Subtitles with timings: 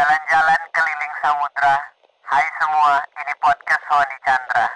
[0.00, 1.76] Jalan-jalan keliling samudra.
[2.24, 4.66] Hai semua, ini podcast Sony Chandra.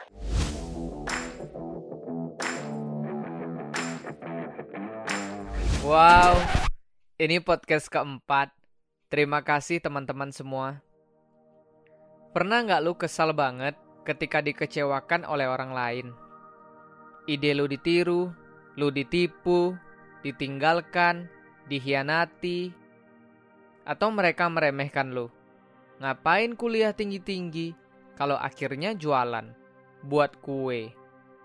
[5.80, 6.32] Wow,
[7.16, 8.52] ini podcast keempat.
[9.08, 10.84] Terima kasih teman-teman semua.
[12.36, 16.06] Pernah nggak lu kesal banget ketika dikecewakan oleh orang lain?
[17.24, 18.28] Ide lu ditiru,
[18.76, 19.72] lu ditipu,
[20.20, 21.32] ditinggalkan,
[21.72, 22.83] dihianati,
[23.84, 25.28] atau mereka meremehkan lu.
[26.00, 27.76] Ngapain kuliah tinggi-tinggi
[28.18, 29.52] kalau akhirnya jualan,
[30.04, 30.90] buat kue,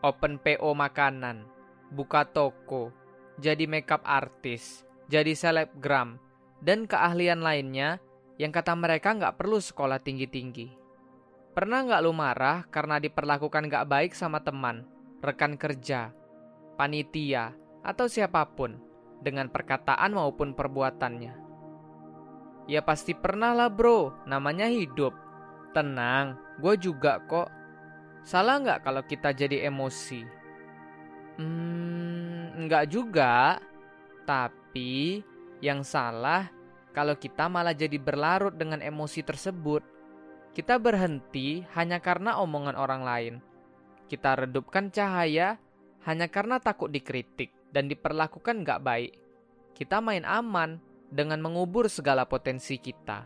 [0.02, 1.46] open PO makanan,
[1.92, 2.92] buka toko,
[3.40, 6.18] jadi makeup artis, jadi selebgram,
[6.64, 8.00] dan keahlian lainnya
[8.40, 10.72] yang kata mereka nggak perlu sekolah tinggi-tinggi.
[11.52, 14.88] Pernah nggak lu marah karena diperlakukan nggak baik sama teman,
[15.20, 16.16] rekan kerja,
[16.80, 17.52] panitia,
[17.84, 18.80] atau siapa pun
[19.20, 21.49] dengan perkataan maupun perbuatannya?
[22.70, 25.10] Ya pasti pernah lah bro, namanya hidup.
[25.74, 27.50] Tenang, gue juga kok.
[28.22, 30.22] Salah nggak kalau kita jadi emosi?
[31.42, 33.58] Hmm, nggak juga.
[34.22, 35.26] Tapi
[35.66, 36.46] yang salah
[36.94, 39.82] kalau kita malah jadi berlarut dengan emosi tersebut.
[40.54, 43.36] Kita berhenti hanya karena omongan orang lain.
[44.06, 45.58] Kita redupkan cahaya
[46.06, 49.18] hanya karena takut dikritik dan diperlakukan nggak baik.
[49.74, 50.78] Kita main aman
[51.10, 53.26] dengan mengubur segala potensi kita.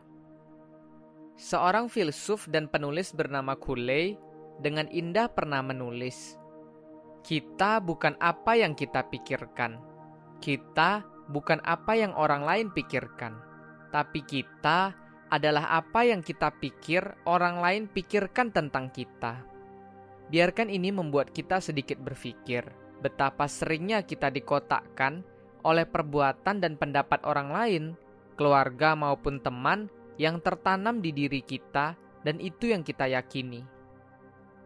[1.36, 4.16] Seorang filsuf dan penulis bernama Cooley
[4.64, 6.40] dengan indah pernah menulis,
[7.26, 9.82] "Kita bukan apa yang kita pikirkan.
[10.40, 13.36] Kita bukan apa yang orang lain pikirkan,
[13.92, 14.94] tapi kita
[15.34, 19.44] adalah apa yang kita pikir orang lain pikirkan tentang kita."
[20.30, 22.64] Biarkan ini membuat kita sedikit berpikir
[23.04, 25.28] betapa seringnya kita dikotakkan
[25.64, 27.84] oleh perbuatan dan pendapat orang lain,
[28.36, 29.88] keluarga maupun teman
[30.20, 33.66] yang tertanam di diri kita dan itu yang kita yakini.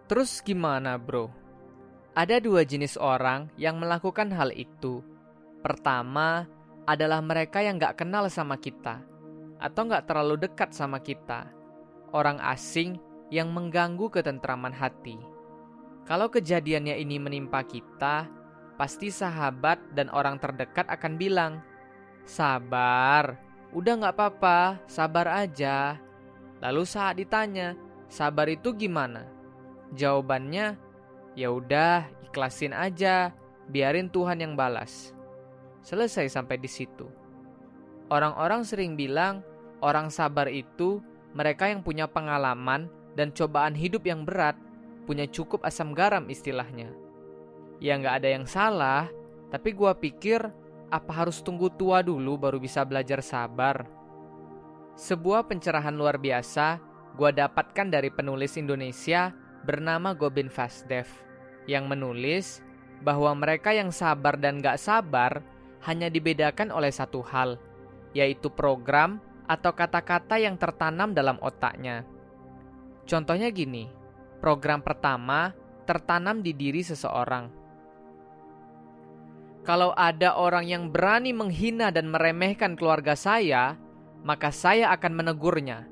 [0.09, 1.30] Terus gimana bro?
[2.18, 5.06] Ada dua jenis orang yang melakukan hal itu.
[5.62, 6.50] Pertama
[6.88, 9.03] adalah mereka yang gak kenal sama kita
[9.62, 11.52] atau gak terlalu dekat sama kita.
[12.16, 12.97] Orang asing
[13.28, 15.19] yang mengganggu ketentraman hati.
[16.08, 18.31] Kalau kejadiannya ini menimpa kita,
[18.78, 21.54] pasti sahabat dan orang terdekat akan bilang,
[22.24, 23.40] Sabar,
[23.74, 25.98] udah gak apa-apa, sabar aja.
[26.62, 27.74] Lalu saat ditanya,
[28.08, 29.26] sabar itu gimana?
[29.96, 30.78] Jawabannya,
[31.34, 33.34] ya udah ikhlasin aja,
[33.72, 35.16] biarin Tuhan yang balas.
[35.82, 37.08] Selesai sampai di situ.
[38.12, 39.44] Orang-orang sering bilang,
[39.80, 41.00] orang sabar itu
[41.32, 44.59] mereka yang punya pengalaman dan cobaan hidup yang berat,
[45.08, 47.06] punya cukup asam garam istilahnya.
[47.78, 49.10] Ya nggak ada yang salah,
[49.54, 50.42] tapi gua pikir
[50.88, 53.86] apa harus tunggu tua dulu baru bisa belajar sabar?
[54.98, 56.82] Sebuah pencerahan luar biasa
[57.14, 59.30] gua dapatkan dari penulis Indonesia
[59.66, 61.06] bernama Gobin Fasdev
[61.70, 62.66] yang menulis
[63.06, 65.46] bahwa mereka yang sabar dan gak sabar
[65.86, 67.62] hanya dibedakan oleh satu hal,
[68.18, 72.02] yaitu program atau kata-kata yang tertanam dalam otaknya.
[73.06, 73.88] Contohnya gini,
[74.38, 75.50] Program pertama
[75.90, 77.50] tertanam di diri seseorang.
[79.67, 83.75] Kalau ada orang yang berani menghina dan meremehkan keluarga saya,
[84.23, 85.83] maka saya akan menegurnya.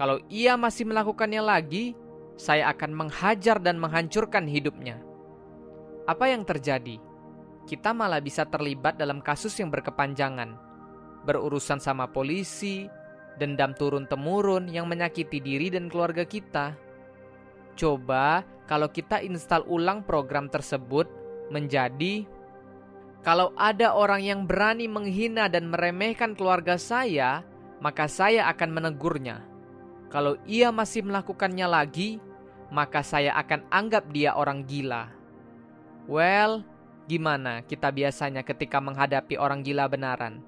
[0.00, 1.92] Kalau ia masih melakukannya lagi,
[2.40, 4.96] saya akan menghajar dan menghancurkan hidupnya.
[6.08, 6.96] Apa yang terjadi?
[7.68, 10.56] Kita malah bisa terlibat dalam kasus yang berkepanjangan,
[11.28, 12.88] berurusan sama polisi,
[13.36, 16.72] dendam turun-temurun yang menyakiti diri dan keluarga kita.
[17.76, 21.06] Coba kalau kita install ulang program tersebut
[21.52, 22.24] menjadi
[23.22, 27.46] kalau ada orang yang berani menghina dan meremehkan keluarga saya,
[27.78, 29.46] maka saya akan menegurnya.
[30.10, 32.18] Kalau ia masih melakukannya lagi,
[32.74, 35.06] maka saya akan anggap dia orang gila.
[36.10, 36.66] Well,
[37.06, 40.42] gimana kita biasanya ketika menghadapi orang gila benaran?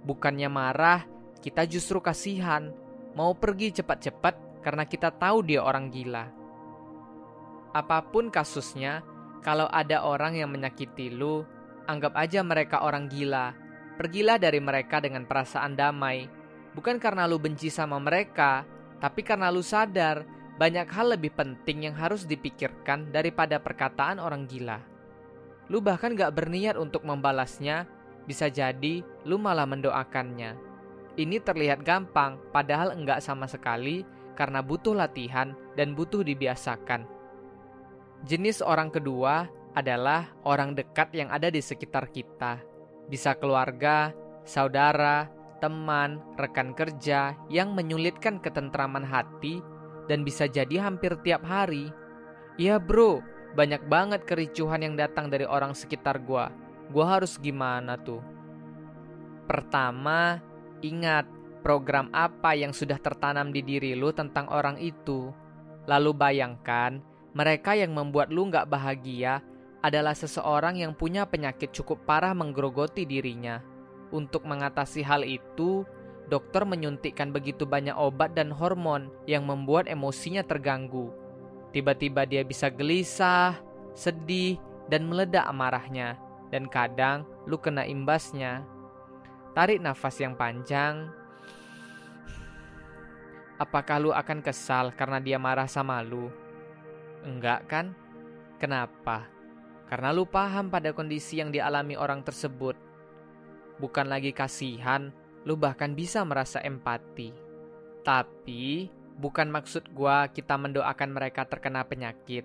[0.00, 1.04] Bukannya marah,
[1.44, 2.72] kita justru kasihan,
[3.12, 6.32] mau pergi cepat-cepat karena kita tahu dia orang gila.
[7.76, 9.04] Apa pun kasusnya,
[9.44, 11.44] kalau ada orang yang menyakiti lu,
[11.86, 13.54] anggap aja mereka orang gila.
[13.96, 16.28] Pergilah dari mereka dengan perasaan damai.
[16.76, 18.68] Bukan karena lu benci sama mereka,
[19.00, 20.28] tapi karena lu sadar
[20.60, 24.80] banyak hal lebih penting yang harus dipikirkan daripada perkataan orang gila.
[25.72, 27.88] Lu bahkan gak berniat untuk membalasnya,
[28.28, 30.56] bisa jadi lu malah mendoakannya.
[31.16, 34.04] Ini terlihat gampang, padahal enggak sama sekali
[34.36, 37.08] karena butuh latihan dan butuh dibiasakan.
[38.28, 42.64] Jenis orang kedua adalah orang dekat yang ada di sekitar kita.
[43.12, 44.16] Bisa keluarga,
[44.48, 45.28] saudara,
[45.60, 49.60] teman, rekan kerja yang menyulitkan ketentraman hati
[50.08, 51.92] dan bisa jadi hampir tiap hari.
[52.56, 53.20] Iya bro,
[53.52, 56.48] banyak banget kericuhan yang datang dari orang sekitar gua.
[56.88, 58.24] Gua harus gimana tuh?
[59.44, 60.40] Pertama,
[60.80, 61.28] ingat
[61.60, 65.30] program apa yang sudah tertanam di diri lu tentang orang itu.
[65.84, 66.98] Lalu bayangkan,
[67.36, 69.44] mereka yang membuat lu nggak bahagia
[69.86, 73.62] adalah seseorang yang punya penyakit cukup parah menggerogoti dirinya.
[74.10, 75.86] Untuk mengatasi hal itu,
[76.26, 81.14] dokter menyuntikkan begitu banyak obat dan hormon yang membuat emosinya terganggu.
[81.70, 83.62] Tiba-tiba dia bisa gelisah,
[83.94, 84.58] sedih,
[84.90, 86.18] dan meledak amarahnya.
[86.50, 88.66] Dan kadang lu kena imbasnya.
[89.54, 91.10] Tarik nafas yang panjang.
[93.56, 96.28] Apakah lu akan kesal karena dia marah sama lu?
[97.22, 97.86] Enggak kan?
[98.60, 99.35] Kenapa?
[99.86, 102.74] Karena lu paham pada kondisi yang dialami orang tersebut.
[103.78, 105.14] Bukan lagi kasihan,
[105.46, 107.30] lu bahkan bisa merasa empati.
[108.02, 112.42] Tapi, bukan maksud gua kita mendoakan mereka terkena penyakit.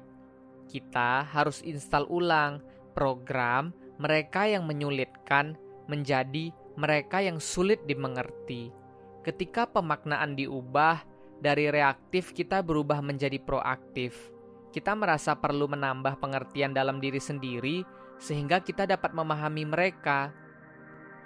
[0.69, 2.61] Kita harus install ulang
[2.93, 5.57] program mereka yang menyulitkan
[5.89, 8.71] menjadi mereka yang sulit dimengerti.
[9.21, 11.03] Ketika pemaknaan diubah
[11.41, 14.33] dari reaktif kita berubah menjadi proaktif
[14.71, 17.83] kita merasa perlu menambah pengertian dalam diri sendiri
[18.17, 20.31] sehingga kita dapat memahami mereka.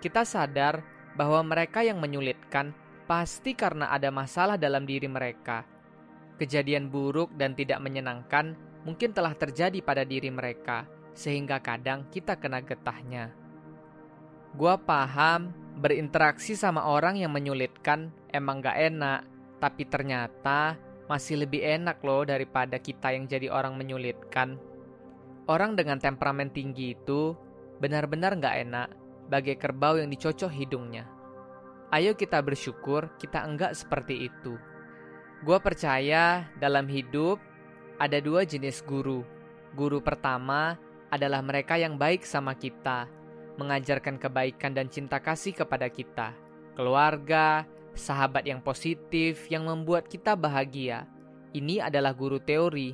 [0.01, 0.81] Kita sadar
[1.15, 2.73] bahwa mereka yang menyulitkan
[3.05, 5.63] pasti karena ada masalah dalam diri mereka.
[6.35, 10.83] Kejadian buruk dan tidak menyenangkan mungkin telah terjadi pada diri mereka,
[11.15, 13.31] sehingga kadang kita kena getahnya.
[14.51, 19.19] Gua paham berinteraksi sama orang yang menyulitkan emang gak enak,
[19.59, 24.57] tapi ternyata masih lebih enak loh daripada kita yang jadi orang menyulitkan.
[25.45, 27.37] Orang dengan temperamen tinggi itu
[27.77, 28.89] benar-benar nggak enak
[29.29, 31.05] bagai kerbau yang dicocok hidungnya.
[31.93, 34.57] Ayo kita bersyukur kita enggak seperti itu.
[35.45, 37.37] Gua percaya dalam hidup
[38.01, 39.21] ada dua jenis guru.
[39.77, 40.79] Guru pertama
[41.13, 43.05] adalah mereka yang baik sama kita,
[43.61, 46.33] mengajarkan kebaikan dan cinta kasih kepada kita,
[46.73, 51.07] keluarga, sahabat yang positif yang membuat kita bahagia.
[51.55, 52.91] Ini adalah guru teori.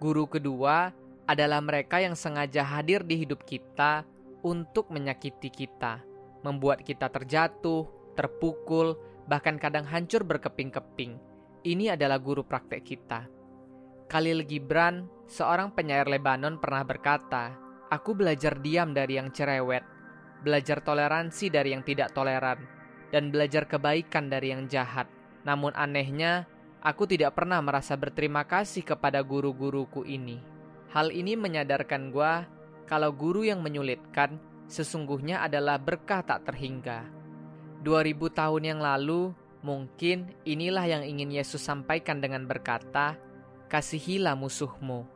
[0.00, 0.90] Guru kedua
[1.28, 4.08] adalah mereka yang sengaja hadir di hidup kita
[4.40, 6.00] untuk menyakiti kita,
[6.40, 7.84] membuat kita terjatuh,
[8.16, 8.96] terpukul,
[9.28, 11.18] bahkan kadang hancur berkeping-keping.
[11.66, 13.26] Ini adalah guru praktek kita.
[14.06, 17.58] Khalil Gibran, seorang penyair Lebanon pernah berkata,
[17.90, 19.82] Aku belajar diam dari yang cerewet,
[20.46, 22.75] belajar toleransi dari yang tidak toleran,
[23.16, 25.08] dan belajar kebaikan dari yang jahat.
[25.48, 26.44] Namun anehnya,
[26.84, 30.36] aku tidak pernah merasa berterima kasih kepada guru-guruku ini.
[30.92, 32.44] Hal ini menyadarkan gua
[32.84, 34.36] kalau guru yang menyulitkan
[34.68, 37.08] sesungguhnya adalah berkah tak terhingga.
[37.80, 39.32] 2000 tahun yang lalu,
[39.64, 43.16] mungkin inilah yang ingin Yesus sampaikan dengan berkata,
[43.72, 45.08] "Kasihilah musuhmu."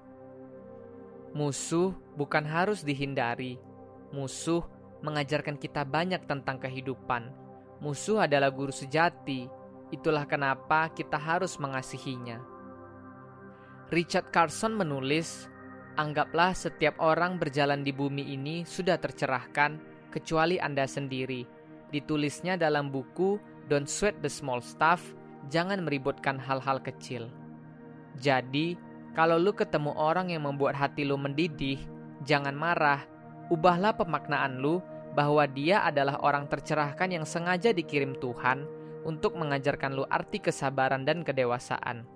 [1.37, 3.61] Musuh bukan harus dihindari.
[4.09, 4.65] Musuh
[5.05, 7.50] mengajarkan kita banyak tentang kehidupan
[7.81, 9.49] Musuh adalah guru sejati,
[9.89, 12.41] itulah kenapa kita harus mengasihinya.
[13.91, 15.51] Richard Carson menulis,
[15.99, 19.77] Anggaplah setiap orang berjalan di bumi ini sudah tercerahkan,
[20.09, 21.45] kecuali Anda sendiri.
[21.91, 23.37] Ditulisnya dalam buku
[23.67, 25.03] Don't Sweat the Small Stuff,
[25.51, 27.29] jangan meributkan hal-hal kecil.
[28.17, 28.79] Jadi,
[29.13, 31.83] kalau lu ketemu orang yang membuat hati lu mendidih,
[32.23, 33.03] jangan marah,
[33.51, 34.79] ubahlah pemaknaan lu
[35.15, 38.67] bahwa dia adalah orang tercerahkan yang sengaja dikirim Tuhan
[39.03, 42.07] untuk mengajarkan lu arti kesabaran dan kedewasaan.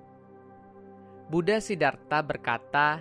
[1.26, 3.00] Buddha Siddhartha berkata,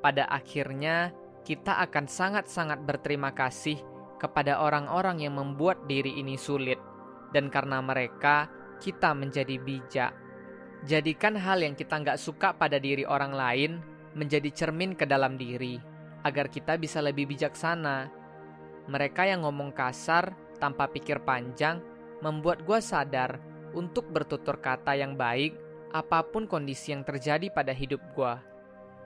[0.00, 1.12] pada akhirnya
[1.44, 3.78] kita akan sangat-sangat berterima kasih
[4.18, 6.80] kepada orang-orang yang membuat diri ini sulit,
[7.30, 8.50] dan karena mereka
[8.82, 10.12] kita menjadi bijak.
[10.86, 13.72] Jadikan hal yang kita nggak suka pada diri orang lain
[14.14, 15.78] menjadi cermin ke dalam diri,
[16.26, 18.17] agar kita bisa lebih bijaksana
[18.88, 21.78] mereka yang ngomong kasar tanpa pikir panjang
[22.24, 23.38] membuat gue sadar
[23.76, 25.54] untuk bertutur kata yang baik
[25.92, 28.34] apa pun kondisi yang terjadi pada hidup gue.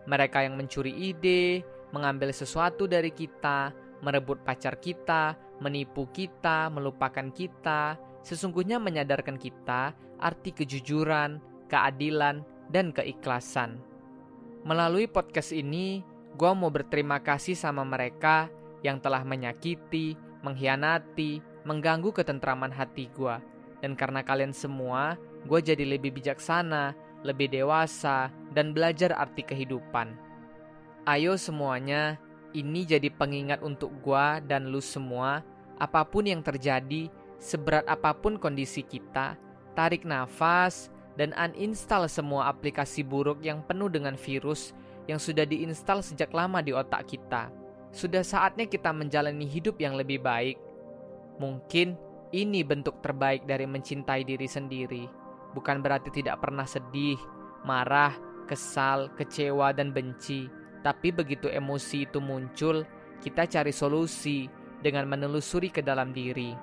[0.06, 1.62] Mereka yang mencuri ide,
[1.94, 3.70] mengambil sesuatu dari kita,
[4.02, 13.78] merebut pacar kita, menipu kita, melupakan kita, sesungguhnya menyadarkan kita arti kejujuran, keadilan, dan keikhlasan.
[14.62, 16.02] Melalui podcast ini,
[16.38, 18.46] gue mau berterima kasih sama mereka
[18.82, 23.38] yang telah menyakiti, mengkhianati, mengganggu ketentraman hati gue.
[23.82, 26.94] Dan karena kalian semua, gue jadi lebih bijaksana,
[27.26, 30.14] lebih dewasa, dan belajar arti kehidupan.
[31.02, 32.18] Ayo semuanya,
[32.54, 35.42] ini jadi pengingat untuk gue dan lu semua,
[35.82, 37.10] apa pun yang terjadi,
[37.42, 39.34] seberat apa pun kondisi kita,
[39.74, 44.72] tarik nafas, dan uninstall semua aplikasi buruk yang penuh dengan virus
[45.10, 47.50] yang sudah diinstal sejak lama di otak kita.
[47.92, 50.56] Sudah saatnya kita menjalani hidup yang lebih baik.
[51.36, 51.94] Mungkin
[52.32, 55.04] ini bentuk terbaik dari mencintai diri sendiri.
[55.52, 57.20] Bukan berarti tidak pernah sedih,
[57.68, 58.16] marah,
[58.48, 60.48] kesal, kecewa, dan benci.
[60.80, 62.88] Tapi begitu emosi itu muncul,
[63.20, 64.48] kita cari solusi
[64.80, 66.56] dengan menelusuri ke dalam diri.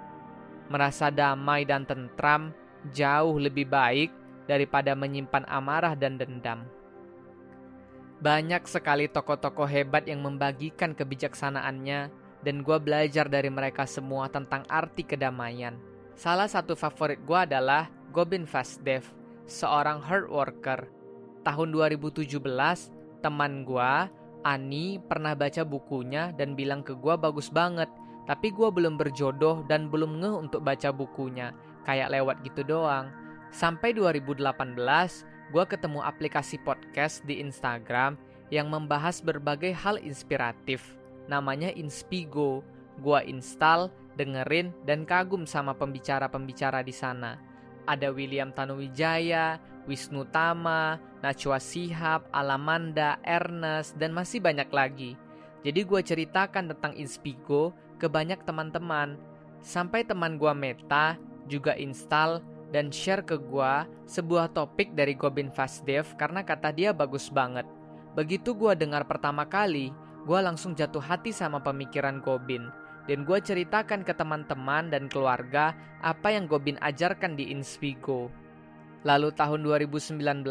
[0.73, 2.49] Merasa damai dan tentram
[2.89, 4.09] jauh lebih baik
[4.49, 6.65] daripada menyimpan amarah dan dendam.
[8.19, 12.11] Banyak sekali tokoh-tokoh hebat yang membagikan kebijaksanaannya
[12.43, 15.79] dan gue belajar dari mereka semua tentang arti kedamaian.
[16.19, 19.07] Salah satu favorit gue adalah Gobin Vasdev,
[19.47, 20.91] seorang hard worker.
[21.47, 22.43] Tahun 2017,
[23.23, 23.91] teman gue,
[24.43, 27.87] Ani, pernah baca bukunya dan bilang ke gue bagus banget,
[28.27, 31.55] tapi gue belum berjodoh dan belum ngeh untuk baca bukunya,
[31.87, 33.15] kayak lewat gitu doang.
[33.55, 34.43] Sampai 2018,
[35.49, 38.13] gue ketemu aplikasi podcast di Instagram
[38.53, 42.65] yang membahas berbagai hal inspiratif namanya Inspigo.
[42.99, 43.87] Gua install,
[44.19, 47.39] dengerin, dan kagum sama pembicara-pembicara di sana.
[47.87, 49.55] Ada William Tanuwijaya,
[49.87, 55.15] Wisnu Tama, Najwa Sihab, Alamanda, Ernest, dan masih banyak lagi.
[55.63, 59.15] Jadi gue ceritakan tentang Inspigo ke banyak teman-teman.
[59.63, 61.15] Sampai teman gue Meta
[61.47, 63.73] juga install dan share ke gue
[64.05, 67.65] sebuah topik dari Gobin Fasdev karena kata dia bagus banget.
[68.13, 69.93] Begitu gue dengar pertama kali,
[70.25, 72.69] gue langsung jatuh hati sama pemikiran Gobin.
[73.09, 75.73] Dan gue ceritakan ke teman-teman dan keluarga
[76.05, 78.29] apa yang Gobin ajarkan di Inspigo.
[79.01, 80.45] Lalu tahun 2019,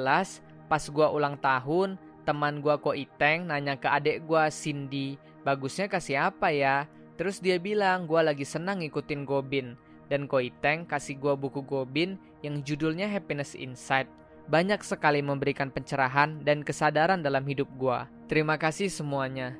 [0.66, 1.94] pas gue ulang tahun,
[2.26, 5.14] teman gue Ko Iteng nanya ke adik gue Cindy,
[5.46, 6.90] bagusnya kasih apa ya?
[7.14, 9.78] Terus dia bilang gue lagi senang ngikutin Gobin.
[10.08, 14.08] Dan Ko Iteng kasih gue buku Gobin yang judulnya Happiness Inside
[14.48, 17.98] banyak sekali memberikan pencerahan dan kesadaran dalam hidup gue.
[18.32, 19.52] Terima kasih semuanya.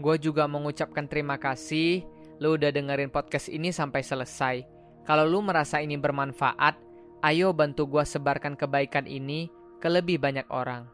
[0.00, 2.08] Gue juga mengucapkan terima kasih
[2.40, 4.64] lo udah dengerin podcast ini sampai selesai.
[5.04, 6.80] Kalau lo merasa ini bermanfaat,
[7.20, 10.88] ayo bantu gue sebarkan kebaikan ini ke lebih banyak orang.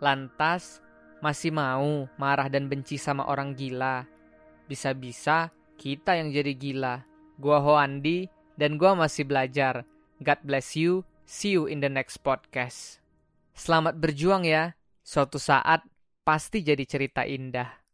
[0.00, 0.80] Lantas,
[1.20, 4.08] masih mau marah dan benci sama orang gila?
[4.64, 7.04] Bisa-bisa kita yang jadi gila.
[7.38, 8.26] Gua Hoandi
[8.58, 9.86] dan gua masih belajar.
[10.18, 11.06] God bless you.
[11.22, 12.98] See you in the next podcast.
[13.54, 14.74] Selamat berjuang ya.
[15.06, 15.86] Suatu saat
[16.26, 17.87] pasti jadi cerita indah.